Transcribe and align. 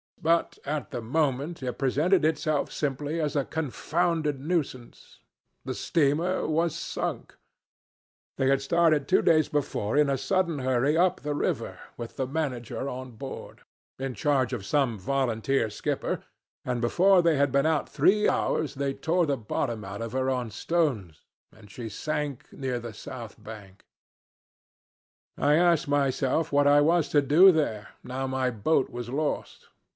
But 0.31 0.59
at 0.65 0.89
the 0.91 1.01
moment 1.01 1.61
it 1.63 1.77
presented 1.79 2.23
itself 2.25 2.71
simply 2.71 3.19
as 3.19 3.35
a 3.35 3.45
confounded 3.45 4.39
nuisance. 4.39 5.19
The 5.65 5.73
steamer 5.73 6.47
was 6.47 6.75
sunk. 6.75 7.35
They 8.37 8.47
had 8.47 8.61
started 8.61 9.07
two 9.07 9.23
days 9.23 9.47
before 9.47 9.97
in 9.97 10.09
a 10.09 10.19
sudden 10.19 10.59
hurry 10.59 10.95
up 10.95 11.19
the 11.21 11.33
river 11.33 11.79
with 11.97 12.17
the 12.17 12.27
manager 12.27 12.87
on 12.89 13.11
board, 13.11 13.61
in 13.97 14.13
charge 14.13 14.53
of 14.53 14.65
some 14.65 14.97
volunteer 14.99 15.69
skipper, 15.71 16.23
and 16.65 16.81
before 16.81 17.21
they 17.23 17.35
had 17.37 17.51
been 17.51 17.65
out 17.67 17.87
three 17.89 18.29
hours 18.29 18.75
they 18.75 18.93
tore 18.93 19.25
the 19.27 19.37
bottom 19.37 19.83
out 19.83 20.01
of 20.03 20.11
her 20.13 20.29
on 20.29 20.49
stones, 20.51 21.25
and 21.51 21.69
she 21.71 21.89
sank 21.89 22.51
near 22.51 22.79
the 22.79 22.93
south 22.93 23.43
bank. 23.43 23.85
I 25.37 25.55
asked 25.55 25.87
myself 25.87 26.51
what 26.51 26.67
I 26.67 26.81
was 26.81 27.09
to 27.09 27.21
do 27.23 27.51
there, 27.51 27.89
now 28.03 28.25
my 28.27 28.49
boat 28.51 28.89
was 28.91 29.09
lost. 29.09 29.67